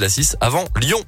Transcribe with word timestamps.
la 0.00 0.08
6 0.08 0.36
avant 0.40 0.64
Lyon. 0.80 1.00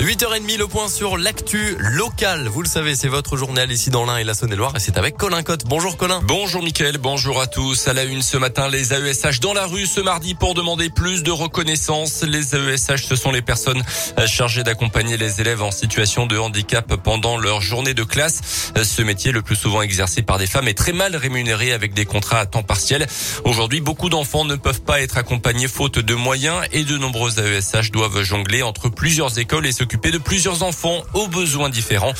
8h30, 0.00 0.58
le 0.58 0.66
point 0.66 0.88
sur 0.88 1.16
l'actu 1.16 1.76
local. 1.78 2.48
Vous 2.48 2.62
le 2.62 2.68
savez, 2.68 2.96
c'est 2.96 3.08
votre 3.08 3.36
journal 3.36 3.70
ici 3.70 3.90
dans 3.90 4.04
l'Ain 4.04 4.16
et 4.16 4.24
la 4.24 4.34
Saône-et-Loire 4.34 4.72
et 4.76 4.80
c'est 4.80 4.98
avec 4.98 5.16
Colin 5.16 5.42
Cotte. 5.42 5.64
Bonjour 5.66 5.96
Colin. 5.96 6.20
Bonjour 6.24 6.62
Mickaël, 6.62 6.98
bonjour 6.98 7.40
à 7.40 7.46
tous. 7.46 7.86
À 7.86 7.92
la 7.92 8.02
une 8.02 8.20
ce 8.20 8.36
matin, 8.36 8.68
les 8.68 8.92
AESH 8.92 9.38
dans 9.40 9.54
la 9.54 9.66
rue 9.66 9.86
ce 9.86 10.00
mardi 10.00 10.34
pour 10.34 10.54
demander 10.54 10.90
plus 10.90 11.22
de 11.22 11.30
reconnaissance. 11.30 12.22
Les 12.24 12.56
AESH, 12.56 13.04
ce 13.04 13.14
sont 13.14 13.30
les 13.30 13.40
personnes 13.40 13.82
chargées 14.26 14.64
d'accompagner 14.64 15.16
les 15.16 15.40
élèves 15.40 15.62
en 15.62 15.70
situation 15.70 16.26
de 16.26 16.36
handicap 16.38 16.96
pendant 16.96 17.38
leur 17.38 17.60
journée 17.60 17.94
de 17.94 18.04
classe. 18.04 18.72
Ce 18.82 19.02
métier, 19.02 19.30
le 19.30 19.42
plus 19.42 19.56
souvent 19.56 19.80
exercé 19.80 20.22
par 20.22 20.38
des 20.38 20.48
femmes, 20.48 20.66
est 20.66 20.76
très 20.76 20.92
mal 20.92 21.14
rémunéré 21.14 21.72
avec 21.72 21.94
des 21.94 22.04
contrats 22.04 22.40
à 22.40 22.46
temps 22.46 22.64
partiel. 22.64 23.06
Aujourd'hui, 23.44 23.80
beaucoup 23.80 24.08
d'enfants 24.08 24.44
ne 24.44 24.56
peuvent 24.56 24.82
pas 24.82 25.00
être 25.00 25.18
accompagnés 25.18 25.68
faute 25.68 26.00
de 26.00 26.14
moyens 26.14 26.62
et 26.72 26.82
de 26.82 26.98
nombreux 26.98 27.38
AESH 27.38 27.92
doivent 27.92 28.22
jongler 28.22 28.62
entre 28.62 28.88
plusieurs 28.88 29.38
écoles 29.38 29.66
et 29.66 29.72
se 29.72 29.83
s'occuper 29.84 30.10
de 30.10 30.16
plusieurs 30.16 30.62
enfants 30.62 31.02
aux 31.12 31.28
besoins 31.28 31.68
différents. 31.68 32.14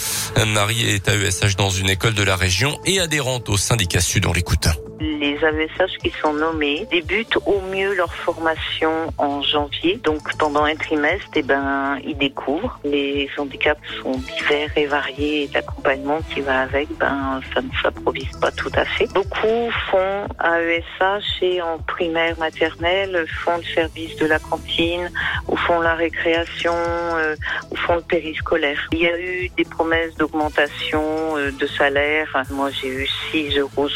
Marie 0.46 0.82
est 0.82 1.08
AESH 1.08 1.56
dans 1.56 1.70
une 1.70 1.88
école 1.88 2.12
de 2.12 2.22
la 2.22 2.36
région 2.36 2.78
et 2.84 3.00
adhérente 3.00 3.48
au 3.48 3.56
syndicat 3.56 4.02
Sud. 4.02 4.26
On 4.26 4.34
l'écoute. 4.34 4.68
Les 5.24 5.42
AESH 5.42 5.96
qui 6.02 6.10
sont 6.20 6.34
nommés 6.34 6.86
débutent 6.90 7.38
au 7.46 7.58
mieux 7.72 7.94
leur 7.94 8.14
formation 8.14 9.10
en 9.16 9.40
janvier. 9.40 9.98
Donc 10.04 10.20
pendant 10.36 10.64
un 10.64 10.76
trimestre, 10.76 11.30
eh 11.34 11.42
ben, 11.42 11.98
ils 12.04 12.18
découvrent. 12.18 12.78
Les 12.84 13.30
handicaps 13.38 13.80
sont 14.02 14.18
divers 14.18 14.70
et 14.76 14.84
variés 14.84 15.44
et 15.44 15.50
l'accompagnement 15.54 16.20
qui 16.28 16.42
va 16.42 16.60
avec, 16.60 16.88
ben, 16.98 17.40
ça 17.54 17.62
ne 17.62 17.70
s'improvise 17.82 18.36
pas 18.38 18.52
tout 18.52 18.70
à 18.74 18.84
fait. 18.84 19.06
Beaucoup 19.14 19.70
font 19.90 20.26
AESH 20.44 21.40
et 21.40 21.62
en 21.62 21.78
primaire 21.78 22.38
maternelle 22.38 23.24
font 23.26 23.56
le 23.56 23.74
service 23.74 24.16
de 24.16 24.26
la 24.26 24.38
cantine 24.38 25.10
ou 25.48 25.56
font 25.56 25.80
la 25.80 25.94
récréation 25.94 26.74
euh, 26.74 27.34
ou 27.70 27.76
font 27.76 27.94
le 27.94 28.02
périscolaire. 28.02 28.88
Il 28.92 28.98
y 28.98 29.06
a 29.06 29.18
eu 29.18 29.48
des 29.56 29.64
promesses 29.64 30.14
d'augmentation 30.16 31.02
euh, 31.38 31.50
de 31.50 31.66
salaire. 31.66 32.28
Moi, 32.50 32.68
j'ai 32.70 32.88
eu 32.88 33.08
6,66 33.32 33.58
euros 33.58 33.88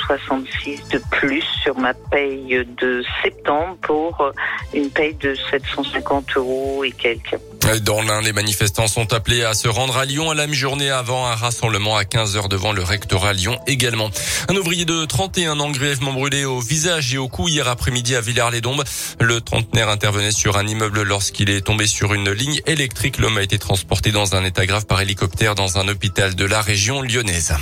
de 0.90 0.98
plus 1.18 1.42
sur 1.64 1.76
ma 1.76 1.94
paye 1.94 2.64
de 2.80 3.02
septembre 3.24 3.76
pour 3.82 4.20
euh, 4.20 4.30
une 4.72 4.88
paye 4.88 5.14
de 5.14 5.34
750 5.50 6.36
euros 6.36 6.84
et 6.84 6.92
quelques. 6.92 7.36
Dans 7.82 8.00
l'un, 8.02 8.22
les 8.22 8.32
manifestants 8.32 8.86
sont 8.86 9.12
appelés 9.12 9.42
à 9.42 9.52
se 9.52 9.66
rendre 9.66 9.96
à 9.96 10.04
Lyon 10.04 10.30
à 10.30 10.34
la 10.34 10.46
mi-journée 10.46 10.90
avant 10.90 11.26
un 11.26 11.34
rassemblement 11.34 11.96
à 11.96 12.04
15 12.04 12.36
heures 12.36 12.48
devant 12.48 12.72
le 12.72 12.84
rectorat 12.84 13.32
Lyon 13.32 13.58
également. 13.66 14.10
Un 14.48 14.54
ouvrier 14.54 14.84
de 14.84 15.04
31 15.04 15.58
ans 15.58 15.70
grièvement 15.70 16.12
brûlé 16.12 16.44
au 16.44 16.60
visage 16.60 17.12
et 17.12 17.18
au 17.18 17.26
cou 17.26 17.48
hier 17.48 17.66
après-midi 17.66 18.14
à 18.14 18.20
Villars-les-Dombes. 18.20 18.84
Le 19.20 19.40
trentenaire 19.40 19.88
intervenait 19.88 20.30
sur 20.30 20.56
un 20.56 20.66
immeuble 20.68 21.02
lorsqu'il 21.02 21.50
est 21.50 21.62
tombé 21.62 21.88
sur 21.88 22.14
une 22.14 22.30
ligne 22.30 22.60
électrique. 22.66 23.18
L'homme 23.18 23.38
a 23.38 23.42
été 23.42 23.58
transporté 23.58 24.12
dans 24.12 24.36
un 24.36 24.44
état 24.44 24.66
grave 24.66 24.86
par 24.86 25.00
hélicoptère 25.00 25.56
dans 25.56 25.78
un 25.78 25.88
hôpital 25.88 26.36
de 26.36 26.44
la 26.44 26.62
région 26.62 27.02
lyonnaise. 27.02 27.54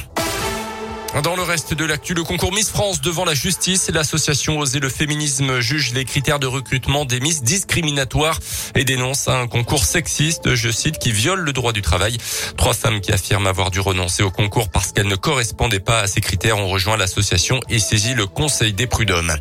Dans 1.22 1.34
le 1.34 1.42
reste 1.42 1.72
de 1.72 1.84
l'actu, 1.86 2.12
le 2.12 2.24
concours 2.24 2.52
Miss 2.52 2.68
France 2.68 3.00
devant 3.00 3.24
la 3.24 3.32
justice, 3.32 3.90
l'association 3.90 4.58
Oser 4.58 4.80
le 4.80 4.90
féminisme 4.90 5.60
juge 5.60 5.94
les 5.94 6.04
critères 6.04 6.38
de 6.38 6.46
recrutement 6.46 7.06
des 7.06 7.20
Miss 7.20 7.42
discriminatoires 7.42 8.38
et 8.74 8.84
dénonce 8.84 9.26
un 9.26 9.46
concours 9.46 9.86
sexiste, 9.86 10.54
je 10.54 10.70
cite, 10.70 10.98
qui 10.98 11.12
viole 11.12 11.40
le 11.40 11.54
droit 11.54 11.72
du 11.72 11.80
travail. 11.80 12.18
Trois 12.58 12.74
femmes 12.74 13.00
qui 13.00 13.12
affirment 13.12 13.46
avoir 13.46 13.70
dû 13.70 13.80
renoncer 13.80 14.22
au 14.22 14.30
concours 14.30 14.68
parce 14.68 14.92
qu'elles 14.92 15.08
ne 15.08 15.16
correspondaient 15.16 15.80
pas 15.80 16.00
à 16.00 16.06
ces 16.06 16.20
critères 16.20 16.58
ont 16.58 16.68
rejoint 16.68 16.98
l'association 16.98 17.60
et 17.70 17.78
saisi 17.78 18.12
le 18.12 18.26
conseil 18.26 18.74
des 18.74 18.86
prud'hommes. 18.86 19.34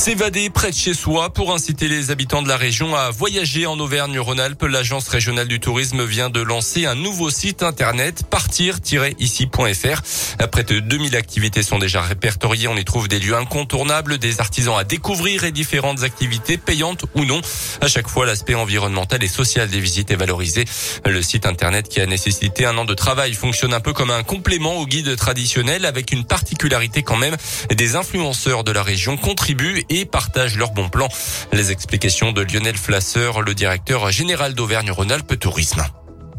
S'évader 0.00 0.48
près 0.48 0.70
de 0.70 0.76
chez 0.76 0.94
soi 0.94 1.30
pour 1.30 1.52
inciter 1.52 1.86
les 1.86 2.10
habitants 2.10 2.40
de 2.40 2.48
la 2.48 2.56
région 2.56 2.96
à 2.96 3.10
voyager 3.10 3.66
en 3.66 3.78
Auvergne-Rhône-Alpes. 3.78 4.62
L'agence 4.62 5.06
régionale 5.08 5.46
du 5.46 5.60
tourisme 5.60 6.06
vient 6.06 6.30
de 6.30 6.40
lancer 6.40 6.86
un 6.86 6.94
nouveau 6.94 7.28
site 7.28 7.62
internet 7.62 8.22
partir-ici.fr. 8.30 10.46
Près 10.50 10.64
de 10.64 10.80
2000 10.80 11.16
activités 11.16 11.62
sont 11.62 11.78
déjà 11.78 12.00
répertoriées. 12.00 12.66
On 12.66 12.78
y 12.78 12.84
trouve 12.86 13.08
des 13.08 13.18
lieux 13.18 13.36
incontournables, 13.36 14.16
des 14.16 14.40
artisans 14.40 14.78
à 14.78 14.84
découvrir 14.84 15.44
et 15.44 15.52
différentes 15.52 16.02
activités 16.02 16.56
payantes 16.56 17.04
ou 17.14 17.26
non. 17.26 17.42
À 17.82 17.88
chaque 17.88 18.08
fois, 18.08 18.24
l'aspect 18.24 18.54
environnemental 18.54 19.22
et 19.22 19.28
social 19.28 19.68
des 19.68 19.80
visites 19.80 20.10
est 20.10 20.16
valorisé. 20.16 20.64
Le 21.04 21.20
site 21.20 21.44
internet 21.44 21.90
qui 21.90 22.00
a 22.00 22.06
nécessité 22.06 22.64
un 22.64 22.78
an 22.78 22.86
de 22.86 22.94
travail 22.94 23.34
fonctionne 23.34 23.74
un 23.74 23.80
peu 23.80 23.92
comme 23.92 24.10
un 24.10 24.22
complément 24.22 24.76
au 24.76 24.86
guide 24.86 25.14
traditionnel 25.16 25.84
avec 25.84 26.10
une 26.10 26.24
particularité 26.24 27.02
quand 27.02 27.18
même. 27.18 27.36
Des 27.68 27.96
influenceurs 27.96 28.64
de 28.64 28.72
la 28.72 28.82
région 28.82 29.18
contribuent 29.18 29.84
et 29.90 30.06
partagent 30.06 30.56
leurs 30.56 30.72
bons 30.72 30.88
plans. 30.88 31.08
Les 31.52 31.70
explications 31.72 32.32
de 32.32 32.40
Lionel 32.40 32.76
Flasseur, 32.76 33.42
le 33.42 33.54
directeur 33.54 34.10
général 34.10 34.54
d'Auvergne-Rhône-Alpes 34.54 35.38
Tourisme. 35.38 35.84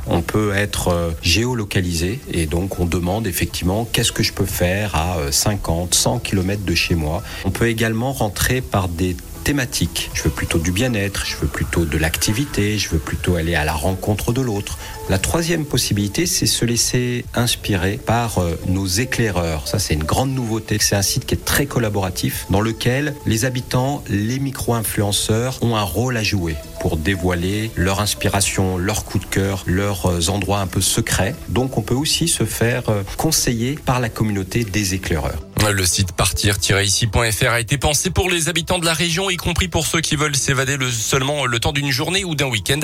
On 0.07 0.21
peut 0.21 0.53
être 0.55 0.89
euh, 0.89 1.11
géolocalisé 1.21 2.19
et 2.31 2.45
donc 2.45 2.79
on 2.79 2.85
demande 2.85 3.27
effectivement 3.27 3.85
qu'est-ce 3.85 4.11
que 4.11 4.23
je 4.23 4.33
peux 4.33 4.45
faire 4.45 4.95
à 4.95 5.31
50, 5.31 5.93
100 5.93 6.19
km 6.19 6.63
de 6.63 6.75
chez 6.75 6.95
moi. 6.95 7.23
On 7.45 7.51
peut 7.51 7.67
également 7.67 8.11
rentrer 8.11 8.61
par 8.61 8.87
des 8.87 9.15
thématiques. 9.41 10.09
Je 10.13 10.23
veux 10.23 10.29
plutôt 10.29 10.59
du 10.59 10.71
bien-être, 10.71 11.25
je 11.25 11.35
veux 11.37 11.47
plutôt 11.47 11.85
de 11.85 11.97
l'activité, 11.97 12.77
je 12.77 12.89
veux 12.89 12.99
plutôt 12.99 13.35
aller 13.35 13.55
à 13.55 13.65
la 13.65 13.73
rencontre 13.73 14.33
de 14.33 14.41
l'autre. 14.41 14.77
La 15.09 15.17
troisième 15.17 15.65
possibilité, 15.65 16.25
c'est 16.25 16.45
se 16.45 16.63
laisser 16.63 17.25
inspirer 17.33 17.97
par 17.97 18.37
euh, 18.37 18.57
nos 18.67 18.85
éclaireurs. 18.85 19.67
Ça, 19.67 19.79
c'est 19.79 19.93
une 19.93 20.03
grande 20.03 20.33
nouveauté. 20.33 20.77
C'est 20.79 20.95
un 20.95 21.01
site 21.01 21.25
qui 21.25 21.35
est 21.35 21.45
très 21.45 21.65
collaboratif 21.65 22.45
dans 22.49 22.61
lequel 22.61 23.15
les 23.25 23.45
habitants, 23.45 24.03
les 24.09 24.39
micro-influenceurs 24.39 25.59
ont 25.61 25.75
un 25.75 25.83
rôle 25.83 26.17
à 26.17 26.23
jouer 26.23 26.55
pour 26.81 26.97
dévoiler 26.97 27.69
leur 27.75 27.99
inspiration, 27.99 28.79
leur 28.79 29.05
coup 29.05 29.19
de 29.19 29.25
cœur, 29.25 29.63
leurs 29.67 30.07
euh, 30.07 30.29
endroits 30.29 30.61
un 30.61 30.67
peu 30.67 30.81
secrets. 30.81 31.35
Donc 31.47 31.77
on 31.77 31.83
peut 31.83 31.93
aussi 31.93 32.27
se 32.27 32.43
faire 32.43 32.89
euh, 32.89 33.03
conseiller 33.17 33.75
par 33.85 33.99
la 33.99 34.09
communauté 34.09 34.63
des 34.63 34.95
éclaireurs. 34.95 35.50
Le 35.69 35.85
site 35.85 36.11
partir-ici.fr 36.13 37.49
a 37.49 37.59
été 37.59 37.77
pensé 37.77 38.09
pour 38.09 38.29
les 38.29 38.49
habitants 38.49 38.79
de 38.79 38.85
la 38.85 38.93
région, 38.93 39.29
y 39.29 39.37
compris 39.37 39.67
pour 39.67 39.85
ceux 39.85 40.01
qui 40.01 40.15
veulent 40.15 40.35
s'évader 40.35 40.75
le, 40.75 40.89
seulement 40.89 41.45
le 41.45 41.59
temps 41.59 41.71
d'une 41.71 41.91
journée 41.91 42.25
ou 42.25 42.35
d'un 42.35 42.47
week-end. 42.47 42.79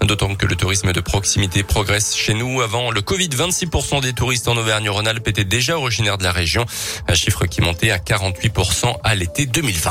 D'autant 0.00 0.34
que 0.36 0.46
le 0.46 0.54
tourisme 0.54 0.92
de 0.92 1.00
proximité 1.00 1.62
progresse 1.64 2.16
chez 2.16 2.34
nous. 2.34 2.62
Avant 2.62 2.92
le 2.92 3.02
Covid, 3.02 3.28
26% 3.28 4.00
des 4.00 4.12
touristes 4.12 4.48
en 4.48 4.56
Auvergne-Rhône-Alpes 4.56 5.26
étaient 5.26 5.44
déjà 5.44 5.76
originaires 5.76 6.18
de 6.18 6.22
la 6.22 6.32
région. 6.32 6.64
Un 7.08 7.14
chiffre 7.14 7.46
qui 7.46 7.60
montait 7.62 7.90
à 7.90 7.98
48% 7.98 8.96
à 9.02 9.14
l'été 9.16 9.46
2020. 9.46 9.90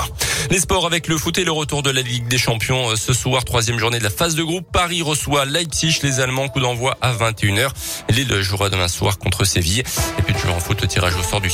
Les 0.50 0.60
sports 0.60 0.86
avec 0.86 1.08
le 1.08 1.18
foot 1.18 1.38
et 1.38 1.44
le 1.44 1.52
retour 1.52 1.84
de 1.84 1.92
la 1.92 2.02
Ligue 2.02 2.28
des 2.28 2.38
Champions 2.38 2.96
ce 2.96 3.14
soir, 3.14 3.44
troisième 3.44 3.78
journée 3.78 4.00
de 4.00 4.04
la 4.04 4.10
phase 4.10 4.36
de 4.36 4.44
groupe. 4.44 4.66
Paris 4.72 5.02
reçoit 5.02 5.46
Leipzig, 5.46 6.00
les 6.04 6.22
Allemands, 6.22 6.48
coup 6.48 6.62
d'envoi 6.62 6.98
à 7.02 7.14
21h. 7.14 7.70
Lille 8.10 8.42
jouera 8.42 8.70
demain 8.70 8.88
soir 8.88 9.20
contre 9.20 9.44
Séville. 9.44 9.84
Et 10.18 10.22
puis 10.22 10.34
toujours 10.34 10.56
en 10.56 10.60
foot, 10.60 10.88
tirage 10.88 11.16
au 11.16 11.24
sort 11.24 11.42
du 11.42 11.50